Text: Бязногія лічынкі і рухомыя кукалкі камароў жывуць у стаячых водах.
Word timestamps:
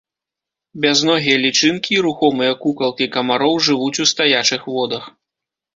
Бязногія 0.85 1.37
лічынкі 1.45 1.91
і 1.97 2.01
рухомыя 2.07 2.57
кукалкі 2.65 3.11
камароў 3.19 3.55
жывуць 3.69 3.95
у 4.07 4.11
стаячых 4.15 4.61
водах. 4.77 5.03